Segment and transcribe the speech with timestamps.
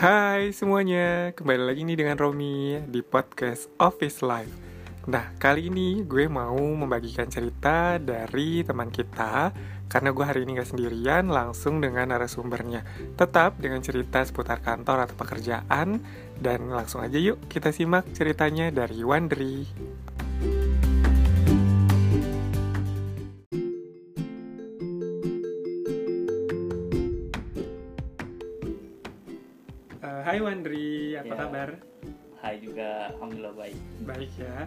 [0.00, 4.56] Hai semuanya, kembali lagi nih dengan Romi di podcast Office Life.
[5.12, 9.52] Nah, kali ini gue mau membagikan cerita dari teman kita
[9.92, 15.16] Karena gue hari ini gak sendirian, langsung dengan narasumbernya Tetap dengan cerita seputar kantor atau
[15.20, 16.00] pekerjaan
[16.32, 19.68] Dan langsung aja yuk kita simak ceritanya dari Wandri
[31.20, 31.38] apa Ya.
[31.38, 31.68] kabar?
[32.40, 33.78] Hai juga, alhamdulillah baik.
[34.02, 34.64] Baik ya.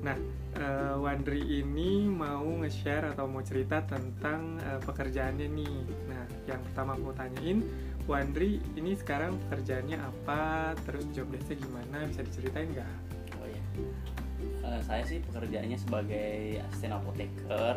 [0.00, 0.16] Nah,
[0.54, 5.76] eh, Wandri ini mau nge-share atau mau cerita tentang eh, pekerjaannya nih.
[6.06, 7.66] Nah, yang pertama aku mau tanyain,
[8.06, 10.72] Wandri ini sekarang pekerjaannya apa?
[10.86, 12.06] Terus job desk-nya gimana?
[12.06, 12.92] Bisa diceritain nggak?
[13.36, 13.62] Oh ya,
[14.40, 17.76] Eh, saya sih pekerjaannya sebagai asisten apoteker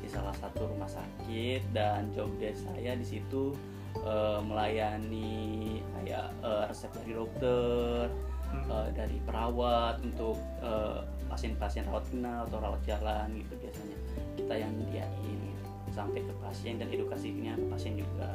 [0.00, 3.54] di salah satu rumah sakit dan job desk saya di situ
[3.96, 8.06] eh, melayani kayak eh, resep dari dokter,
[8.50, 8.66] Hmm.
[8.66, 10.98] eh, dari perawat untuk eh,
[11.30, 13.96] pasien-pasien rawat inap atau rawat jalan gitu biasanya
[14.34, 15.66] kita yang nyediain gitu.
[15.90, 18.34] sampai ke pasien dan edukasinya ke pasien juga.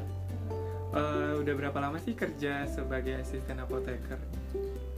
[0.96, 4.16] Eh, udah berapa lama sih kerja sebagai asisten apoteker?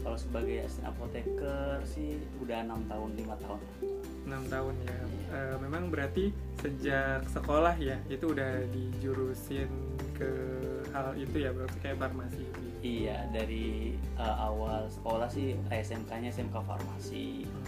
[0.02, 3.62] Kalau sebagai asisten apoteker sih udah enam tahun lima tahun.
[4.28, 4.98] 6 tahun ya.
[5.34, 9.72] Eh, memang berarti sejak sekolah ya, itu udah dijurusin
[10.18, 10.30] ke
[10.92, 12.44] hal itu ya, berarti kayak farmasi.
[12.86, 17.46] Iya, dari uh, awal sekolah sih SMK-nya SMK Farmasi.
[17.46, 17.66] Hmm.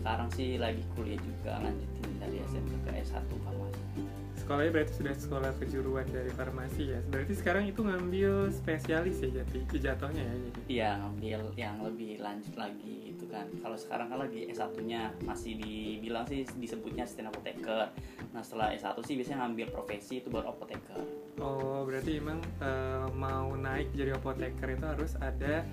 [0.00, 4.04] Sekarang sih lagi kuliah juga lanjutin dari SMK ke S1 Farmasi.
[4.40, 6.98] Sekolahnya berarti sudah sekolah kejuruan dari farmasi ya.
[7.06, 10.60] Berarti sekarang itu ngambil spesialis ya jadi jatuhnya ya jadi.
[10.66, 13.46] Iya, ngambil yang lebih lanjut lagi gitu kan.
[13.62, 17.94] Kalau sekarang kan lagi S1-nya masih dibilang sih disebutnya asisten apoteker.
[18.34, 20.98] Nah, setelah S1 sih biasanya ngambil profesi itu baru apoteker.
[21.40, 25.64] Oh, berarti emang eh, mau naik jadi apoteker itu harus ada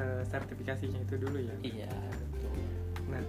[0.00, 1.56] eh, sertifikasinya itu dulu ya.
[1.60, 1.92] Iya,
[2.32, 2.56] betul.
[3.12, 3.22] Nah,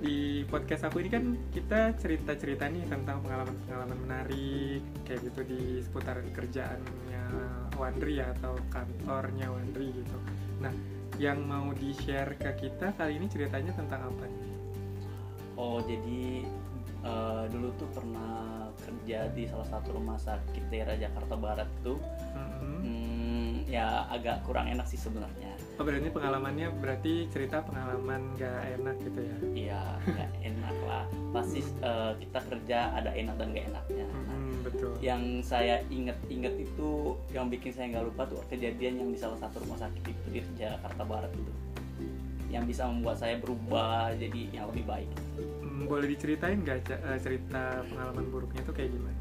[0.00, 6.20] di podcast aku ini kan kita cerita-cerita nih tentang pengalaman-pengalaman menarik kayak gitu di seputar
[6.36, 7.24] kerjaannya
[7.76, 10.16] Wandri ya, atau kantornya Wandri gitu.
[10.60, 10.72] Nah,
[11.16, 14.24] yang mau di-share ke kita kali ini ceritanya tentang apa?
[15.56, 16.44] Oh, jadi
[17.06, 18.34] eh, dulu tuh pernah
[18.76, 21.96] kerja di salah satu rumah sakit daerah Jakarta Barat tuh
[22.34, 22.78] Mm-mm.
[22.82, 25.54] Hmm, ya agak kurang enak sih sebenarnya.
[25.76, 29.36] Oh berarti pengalamannya berarti cerita pengalaman gak enak gitu ya?
[29.52, 31.04] Iya, nggak enak lah.
[31.30, 34.06] Pasti eh, kita kerja ada enak dan gak enaknya.
[34.08, 34.92] Nah, Mm, betul.
[35.02, 36.90] yang saya inget-inget itu
[37.30, 40.40] yang bikin saya nggak lupa tuh kejadian yang di salah satu rumah sakit itu di
[40.54, 41.52] Jakarta Barat itu
[42.46, 45.10] yang bisa membuat saya berubah jadi yang lebih baik.
[45.76, 49.20] Boleh diceritain gak Ca- eh, cerita pengalaman buruknya itu kayak gimana?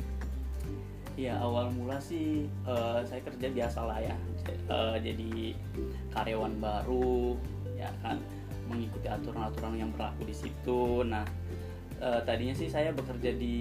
[1.19, 5.31] Ya awal mula sih eh, saya kerja biasa lah ya, J- eh, jadi
[6.15, 7.35] karyawan baru,
[7.75, 8.23] ya kan
[8.71, 11.03] mengikuti aturan-aturan yang berlaku di situ.
[11.03, 11.27] Nah
[11.99, 13.59] eh, tadinya sih saya bekerja di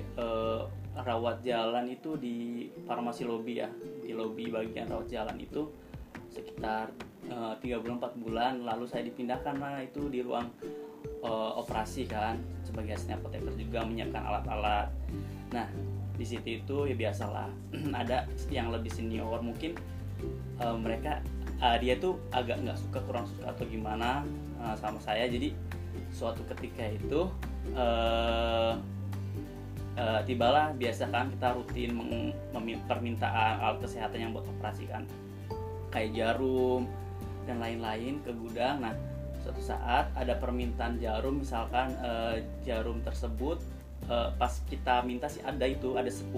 [0.00, 0.60] eh,
[0.98, 3.70] rawat jalan itu di farmasi lobby ya,
[4.02, 5.70] di lobby bagian rawat jalan itu
[6.32, 6.90] sekitar
[7.60, 10.48] tiga bulan empat bulan, lalu saya dipindahkan lah itu di ruang
[11.22, 14.88] eh, operasi kan sebagai apoteker juga menyiapkan alat-alat.
[15.54, 15.66] Nah
[16.18, 17.48] di situ itu ya biasalah
[18.00, 19.78] ada yang lebih senior mungkin
[20.58, 21.22] eh, mereka
[21.62, 24.22] eh, dia tuh agak nggak suka kurang suka atau gimana
[24.62, 25.26] eh, sama saya.
[25.30, 25.54] Jadi
[26.12, 27.30] suatu ketika itu
[27.74, 28.72] eh,
[29.98, 31.92] eh, tibalah biasa kan kita rutin
[32.86, 35.06] permintaan alat kesehatan yang buat operasi kan.
[35.88, 36.84] Kayak jarum
[37.48, 38.84] dan lain-lain ke gudang.
[38.84, 38.92] Nah
[39.48, 43.56] suatu saat ada permintaan jarum misalkan eh, jarum tersebut
[44.12, 46.28] eh, pas kita minta sih ada itu ada 10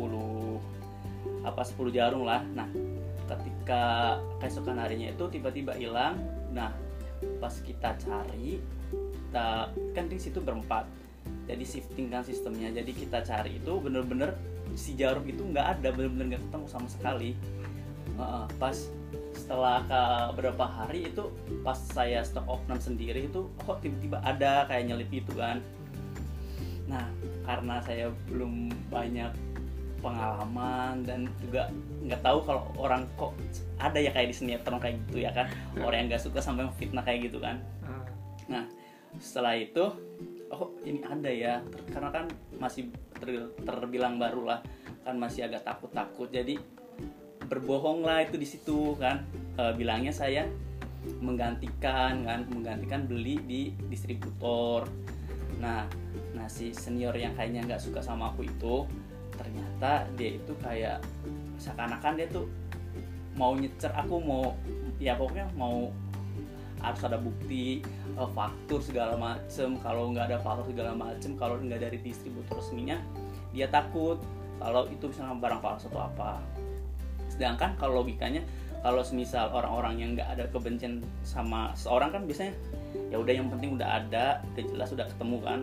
[1.43, 2.47] apa 10 jarum lah.
[2.55, 2.71] Nah
[3.27, 6.23] ketika keesokan harinya itu tiba-tiba hilang
[6.55, 6.71] nah
[7.43, 8.63] pas kita cari
[8.95, 10.87] kita kan di situ berempat
[11.51, 12.71] jadi shifting kan sistemnya.
[12.71, 14.39] Jadi kita cari itu bener-bener
[14.79, 17.35] si jarum itu nggak ada bener-bener nggak ketemu sama sekali.
[18.15, 18.79] Heeh, pas
[19.51, 21.27] setelah ke beberapa hari itu
[21.67, 25.59] pas saya stok opnam sendiri itu kok tiba-tiba ada kayak nyelip itu kan.
[26.87, 27.11] Nah
[27.43, 29.35] karena saya belum banyak
[29.99, 31.67] pengalaman dan juga
[32.07, 33.35] nggak tahu kalau orang kok
[33.83, 35.51] ada ya kayak di sinetron kayak gitu ya kan.
[35.83, 37.59] Orang yang nggak suka sampai fitnah kayak gitu kan.
[37.83, 38.07] Ah,
[38.47, 38.65] Nah,
[39.19, 39.83] setelah itu,
[40.55, 41.59] oh ini ada ya,
[41.91, 42.31] karena kan
[42.63, 42.87] masih
[43.19, 44.61] ter- terbilang baru lah,
[45.03, 46.31] kan masih agak takut-takut.
[46.31, 46.59] Jadi
[47.51, 49.27] berbohong lah itu di situ kan,
[49.61, 50.49] Eh, bilangnya saya
[51.21, 53.63] menggantikan kan, menggantikan beli di
[53.93, 54.89] distributor.
[55.61, 55.85] Nah,
[56.33, 58.89] nah si senior yang kayaknya nggak suka sama aku itu,
[59.37, 61.05] ternyata dia itu kayak
[61.61, 62.49] seakan-akan dia tuh
[63.37, 64.57] mau nyecer aku mau
[64.97, 65.93] ya pokoknya mau
[66.81, 67.85] harus ada bukti
[68.17, 69.77] uh, faktur segala macem.
[69.85, 72.97] Kalau nggak ada faktur segala macem kalau nggak dari distributor resminya
[73.53, 74.17] dia takut
[74.57, 76.39] kalau itu misalnya barang palsu atau apa
[77.41, 78.45] sedangkan kalau logikanya
[78.85, 82.53] kalau semisal orang-orang yang nggak ada kebencian sama seorang kan biasanya
[83.09, 85.61] ya udah yang penting udah ada udah jelas udah ketemu kan.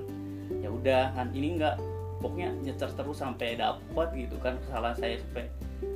[0.58, 1.76] Ya udah kan ini nggak
[2.18, 5.50] pokoknya nyecer terus sampai dapat gitu kan kesalahan saya sampai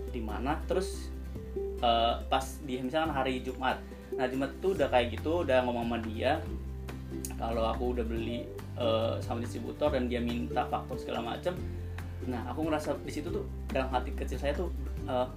[0.09, 0.57] di mana.
[0.65, 1.13] Terus
[1.85, 3.77] uh, pas di misalkan hari Jumat.
[4.17, 6.41] Nah Jumat tuh udah kayak gitu udah ngomong sama dia.
[7.37, 8.49] Kalau aku udah beli
[8.81, 11.53] uh, sama distributor dan dia minta faktor segala macem.
[12.25, 14.73] Nah aku ngerasa di situ tuh dalam hati kecil saya tuh
[15.05, 15.29] uh,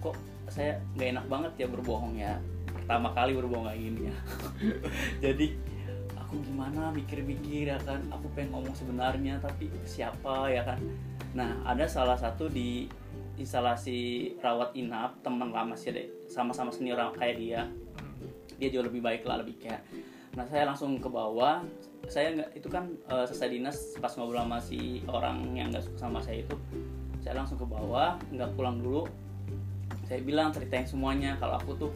[0.00, 0.16] kok
[0.50, 2.34] saya nggak enak banget ya berbohong ya.
[2.70, 4.16] Pertama kali berbohong kayak gini ya.
[5.30, 5.46] Jadi
[6.18, 8.02] aku gimana mikir-mikir ya kan?
[8.10, 10.78] Aku pengen ngomong sebenarnya tapi siapa ya kan?
[11.34, 12.90] Nah ada salah satu di
[13.38, 17.62] instalasi rawat inap teman lama sih deh sama-sama senior kayak dia.
[18.58, 19.82] Dia jauh lebih baik lah lebih kayak
[20.30, 21.62] nah saya langsung ke bawah.
[22.10, 25.98] Saya nggak itu kan uh, selesai dinas pas ngobrol sama si orang yang nggak suka
[26.10, 26.58] sama saya itu
[27.20, 29.04] saya langsung ke bawah nggak pulang dulu
[30.10, 31.38] saya bilang ceritain semuanya.
[31.38, 31.90] Kalau aku tuh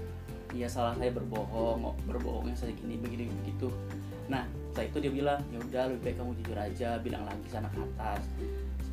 [0.55, 3.75] ya salah saya berbohong berbohongnya saya gini begini begitu.
[4.31, 7.67] Nah setelah itu dia bilang ya udah lebih baik kamu jujur aja bilang lagi sana
[7.75, 8.23] ke atas.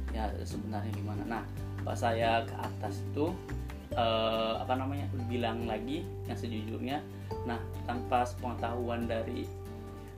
[0.09, 1.21] Ya sebenarnya gimana?
[1.29, 1.43] Nah
[1.85, 3.29] pas saya ke atas itu
[3.93, 6.97] uh, apa namanya bilang lagi yang sejujurnya.
[7.45, 9.45] Nah tanpa pengetahuan dari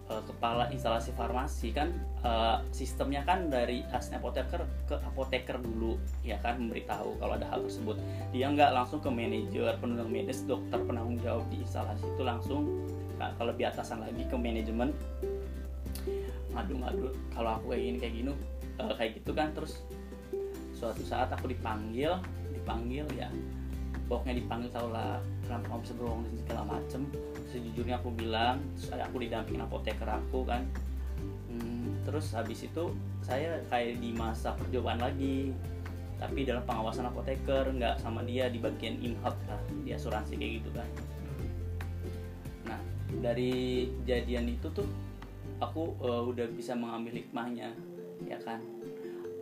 [0.09, 5.95] uh, kepala instalasi farmasi kan uh, sistemnya kan dari asli apoteker ke apoteker dulu
[6.25, 7.95] ya kan memberitahu kalau ada hal tersebut.
[8.35, 12.87] Dia nggak langsung ke manajer penunjang medis dokter penanggung jawab di instalasi itu langsung
[13.21, 14.91] nah, kalau lebih atasan lagi ke manajemen.
[16.53, 18.31] Ngadu-ngadu kalau aku kayak gini kayak gini
[18.79, 19.81] uh, kayak gitu kan terus
[20.73, 22.19] suatu saat aku dipanggil
[22.51, 23.29] dipanggil ya
[24.07, 27.01] pokoknya dipanggil tau lah kenapa kamu bisa berbohong dan segala macem
[27.53, 30.65] sejujurnya aku bilang saya aku didampingin apoteker aku kan.
[31.53, 32.89] Hmm, terus habis itu
[33.21, 35.53] saya kayak di masa percobaan lagi
[36.17, 40.69] tapi dalam pengawasan apoteker nggak sama dia di bagian inhot lah di asuransi kayak gitu
[40.73, 40.89] kan.
[42.65, 42.79] Nah
[43.21, 44.89] dari kejadian itu tuh
[45.61, 47.69] aku uh, udah bisa mengambil hikmahnya
[48.25, 48.59] ya kan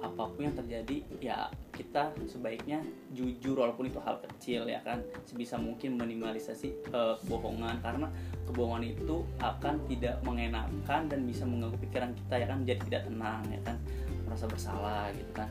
[0.01, 2.81] apa pun yang terjadi ya kita sebaiknya
[3.13, 5.01] jujur walaupun itu hal kecil ya kan?
[5.29, 7.77] Sebisa mungkin minimalisasi uh, kebohongan.
[7.85, 8.07] Karena
[8.49, 12.59] kebohongan itu akan tidak mengenakan dan bisa mengganggu pikiran kita ya kan?
[12.65, 13.77] Jadi tidak tenang ya kan?
[14.25, 15.49] Merasa bersalah gitu kan?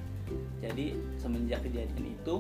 [0.63, 2.39] Jadi semenjak kejadian itu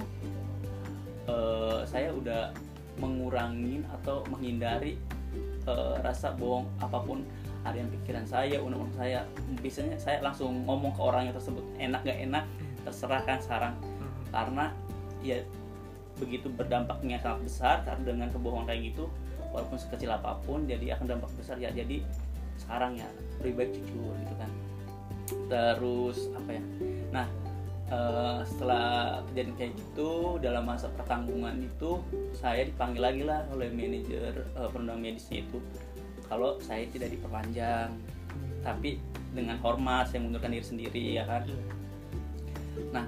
[1.26, 2.54] uh, saya udah
[3.00, 4.98] mengurangi atau menghindari
[5.66, 7.24] uh, rasa bohong apa pun
[7.68, 9.18] yang pikiran saya undang-undang saya
[9.60, 12.44] biasanya saya langsung ngomong ke orang yang tersebut enak gak enak
[12.88, 13.74] terserah kan sekarang.
[14.32, 14.72] Karena
[15.20, 15.44] ya
[16.16, 19.04] begitu berdampaknya sangat besar karena dengan kebohongan kayak gitu
[19.52, 21.60] walaupun sekecil apa pun jadi akan dampak besar.
[21.60, 22.00] Ya jadi
[22.56, 23.08] sekarang ya
[23.44, 24.50] lebih baik jujur gitu kan.
[25.48, 26.62] Terus apa ya?
[27.12, 27.26] Nah
[27.90, 32.00] uh, setelah kejadian kayak gitu dalam masa pertanggungan itu
[32.32, 35.58] saya dipanggil lagi lah oleh manajer uh, penundang medisnya itu
[36.30, 37.90] kalau saya tidak diperpanjang.
[38.62, 39.02] Tapi
[39.34, 41.44] dengan hormat saya mengundurkan diri sendiri ya kan?
[42.94, 43.04] Nah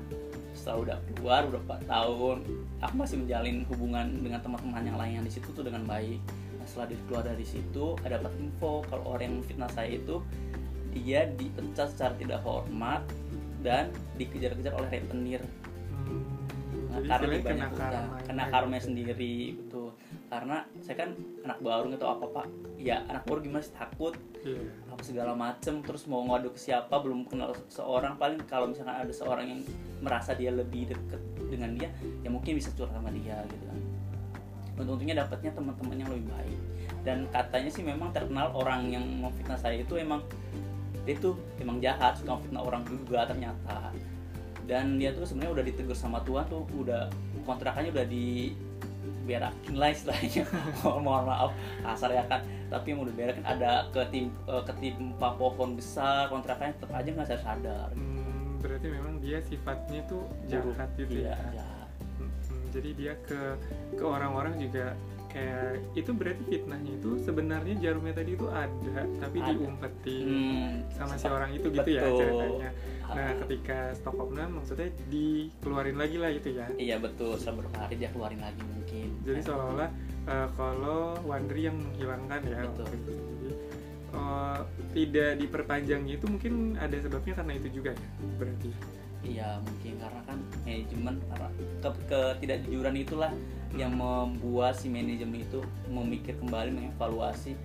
[0.52, 2.38] setelah udah keluar udah 4 tahun
[2.84, 6.22] aku masih menjalin hubungan dengan teman-teman yang lain yang di situ tuh dengan baik.
[6.58, 10.22] Nah, setelah keluar dari situ ada dapat info kalau orang yang fitnah saya itu
[10.94, 13.02] dia dipecat secara tidak hormat
[13.64, 15.42] dan dikejar-kejar oleh rentenir.
[16.92, 19.96] Nah, karena kena karma, kena karma sendiri betul
[20.32, 21.12] karena saya kan
[21.44, 22.42] anak baru tahu apa apa
[22.80, 23.76] ya anak baru gimana sih?
[23.76, 24.16] Takut.
[24.40, 24.64] Yeah.
[24.90, 28.16] apa segala macem terus mau ngadu ke siapa belum kenal seorang.
[28.16, 29.60] Paling kalau misalkan ada seorang yang
[30.00, 31.20] merasa dia lebih deket
[31.52, 31.92] dengan dia
[32.24, 33.78] ya mungkin bisa curhat sama dia gitu kan.
[34.88, 36.58] Untungnya dapatnya teman-teman yang lebih baik.
[37.04, 40.24] Dan katanya sih memang terkenal orang yang memfitnah saya itu emang
[41.04, 43.92] dia tuh emang jahat suka fitnah orang juga ternyata.
[44.64, 47.12] Dan dia tuh sebenarnya udah ditegur sama Tuhan tuh udah
[47.44, 48.56] kontrakannya udah di
[49.22, 50.44] berakin lah istilahnya
[50.82, 51.50] mohon maaf
[51.82, 52.42] kasar ya kan
[52.72, 57.40] tapi yang udah berakin ada ketim uh, ketimpa pohon besar kontrakannya tetap aja nggak sadar.
[57.44, 61.68] Sadar hmm, berarti memang dia sifatnya tuh jahat gitu iya, ya, ya.
[62.18, 62.32] Hmm,
[62.72, 63.40] jadi dia ke
[63.94, 64.96] ke orang-orang juga
[65.32, 69.48] kayak itu berarti fitnahnya itu sebenarnya jarumnya tadi itu ada tapi ada.
[69.48, 72.70] diumpetin hmm, sama si orang itu gitu ya ceritanya.
[73.12, 73.34] Nah ah.
[73.44, 76.68] ketika stop opnam maksudnya dikeluarin lagi lah itu ya?
[76.76, 77.40] Iya betul.
[77.40, 78.60] Setelah beberapa hari dia keluarin lagi
[78.92, 79.46] mungkin jadi nah.
[79.48, 79.90] seolah-olah
[80.28, 82.86] uh, kalau Wandri yang menghilangkan ya betul.
[82.92, 83.52] Jadi,
[84.12, 84.60] uh,
[84.92, 88.70] tidak diperpanjangnya itu mungkin ada sebabnya karena itu juga ya berarti
[89.22, 91.48] iya mungkin karena kan manajemen karena
[91.80, 93.32] ke, ketidakjujuran itulah
[93.72, 97.56] yang membuat si manajemen itu memikir kembali mengevaluasi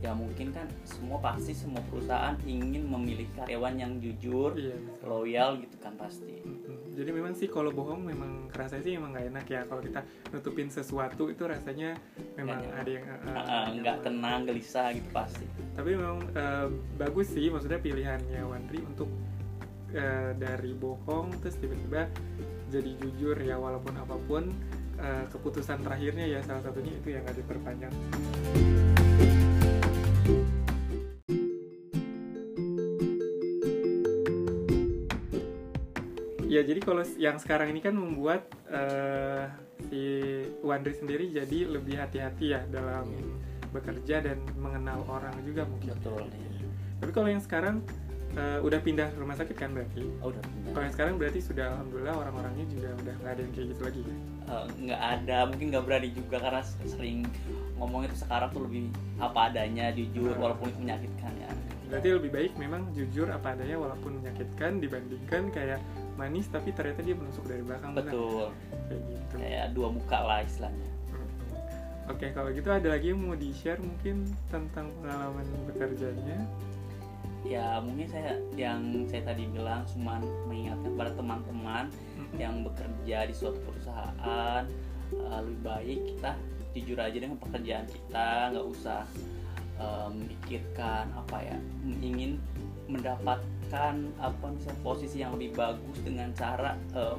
[0.00, 4.76] ya mungkin kan semua pasti semua perusahaan ingin memiliki karyawan yang jujur Iya.
[5.04, 6.69] loyal gitu kan pasti Mm-mm.
[7.00, 10.04] Jadi memang sih kalau bohong memang rasanya sih emang nggak enak ya kalau kita
[10.36, 11.96] nutupin sesuatu itu rasanya
[12.36, 12.76] memang enak.
[12.76, 16.68] ada yang Ah, eh, nggak tenang gelisah gitu pasti Tapi memang eh,
[17.00, 19.08] bagus sih maksudnya pilihannya Wandri untuk
[19.96, 22.04] eh, dari bohong terus tiba-tiba
[22.68, 24.52] jadi jujur ya walaupun apa pun
[25.00, 27.94] eh, keputusan terakhirnya ya salah satunya itu yang nggak diperpanjang.
[36.50, 39.46] Ya jadi kalau yang sekarang ini kan membuat eh,
[39.86, 40.02] si
[40.60, 43.06] Wandri sendiri jadi lebih hati-hati ya dalam
[43.70, 45.94] bekerja dan mengenal orang juga mungkin.
[45.94, 46.26] betul
[46.98, 47.76] Tapi kalau yang sekarang
[48.34, 50.10] eh, udah pindah rumah sakit kan berarti?
[50.18, 50.70] oh, udah pindah.
[50.74, 54.00] Kalau yang sekarang berarti sudah alhamdulillah orang-orangnya juga udah nggak ada yang kayak gitu lagi.
[54.02, 54.14] ya?
[54.50, 57.18] Eh, nggak ada mungkin nggak berani juga karena sering
[57.78, 58.82] ngomongnya tuh sekarang tuh lebih
[59.22, 60.50] apa adanya jujur Nah.
[60.50, 61.50] walaupun itu menyakitkan ya
[61.90, 65.82] Berarti lebih baik memang jujur apa adanya walaupun menyakitkan dibandingkan kayak
[66.20, 68.52] manis tapi ternyata dia menusuk dari belakang betul
[68.88, 69.34] kayak gitu.
[69.40, 72.12] kayak dua muka lah istilahnya Mm-mm.
[72.12, 76.44] Oke kalau gitu ada lagi yang mau di share mungkin tentang pengalaman bekerjanya?
[77.40, 82.36] ya mungkin saya yang saya tadi bilang cuma mengingatkan pada teman-teman Mm-mm.
[82.36, 84.62] yang bekerja di suatu perusahaan
[85.16, 86.30] eh, lebih baik kita
[86.76, 89.02] jujur aja dengan pekerjaan kita nggak usah
[89.80, 91.56] eh, memikirkan apa ya
[92.04, 92.36] ingin
[93.70, 97.16] mendapatkan apa misalnya posisi yang lebih bagus dengan cara eh,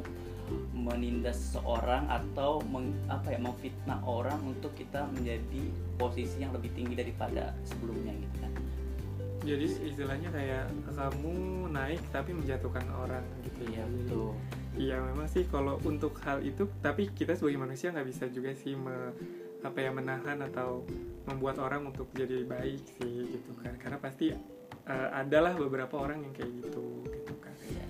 [0.75, 5.63] menindas seseorang atau meng- apa ya memfitnah orang untuk kita menjadi
[5.95, 8.51] posisi yang lebih tinggi daripada sebelumnya gitu kan.
[9.41, 9.65] Jadi
[9.95, 11.33] istilahnya kayak kamu
[11.71, 13.83] naik tapi menjatuhkan orang gitu iya ya.
[13.87, 14.31] Jadi- betul.
[14.71, 18.75] Iya memang sih kalau untuk hal itu tapi kita sebagai manusia nggak bisa juga sih
[18.75, 19.15] me-
[19.63, 20.83] apa ya menahan atau
[21.27, 23.71] membuat orang untuk jadi baik sih gitu kan.
[23.79, 24.35] Karena pasti
[24.89, 27.55] eh, adalah beberapa orang yang kayak gitu gitu kan.
[27.69, 27.85] Iya.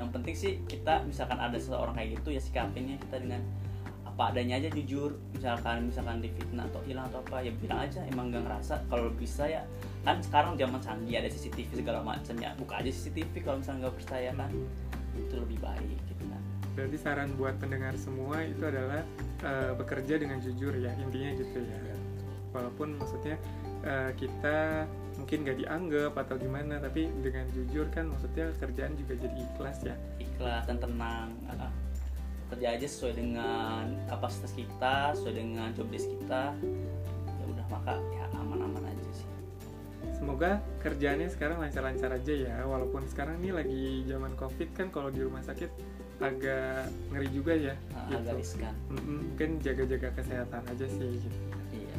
[0.00, 3.42] yang penting sih kita misalkan ada seseorang kayak gitu ya sikapinnya kita dengan
[4.20, 8.28] apa adanya aja jujur misalkan misalkan difitnah atau hilang atau apa ya bilang aja emang
[8.28, 9.64] gak ngerasa kalau bisa ya
[10.04, 13.96] kan sekarang zaman canggih ada CCTV segala macam ya buka aja CCTV kalau misalnya nggak
[13.96, 14.50] percaya kan
[15.16, 16.42] itu lebih baik gitu kan
[16.76, 19.00] Berarti saran buat pendengar semua itu adalah
[19.40, 21.99] eh, bekerja dengan jujur ya intinya gitu ya.
[22.50, 23.36] Walaupun maksudnya
[23.80, 24.84] eh, kita
[25.16, 29.94] mungkin gak dianggap atau gimana tapi dengan jujur kan maksudnya kerjaan juga jadi ikhlas ya.
[30.16, 31.68] ikhlas dan tenang Ah,
[32.48, 36.56] kerja aja sesuai dengan kapasitas kita sesuai dengan job desk kita
[37.30, 39.28] ya udah maka ya aman-aman aja sih
[40.10, 45.20] Semoga kerjaannya sekarang lancar-lancar aja ya Walaupun sekarang ini lagi zaman covid kan kalau di
[45.20, 45.68] rumah sakit
[46.18, 48.16] agak ngeri juga ya Ah, gitu.
[48.20, 51.38] agak riskan Mungkin jaga-jaga kesehatan aja sih gitu.
[51.70, 51.89] iya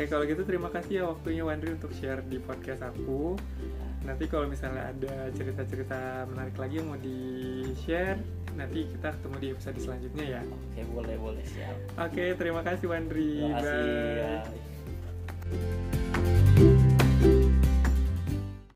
[0.00, 3.36] Oke kalau gitu terima kasih ya waktunya Wandri untuk share di podcast aku
[4.00, 8.16] Nanti kalau misalnya ada cerita-cerita menarik lagi yang mau di-share
[8.56, 11.76] Nanti kita ketemu di episode selanjutnya ya Oke boleh boleh siap.
[12.00, 13.92] Oke terima kasih Wandri Terima kasih.
[14.16, 14.56] Bye
[15.52, 15.89] Bye.